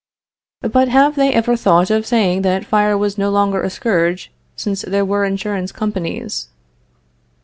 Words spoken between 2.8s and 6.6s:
was no longer a scourge, since there were insurance companies?